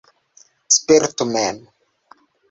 Spertu 0.75 1.25
mem! 1.33 1.57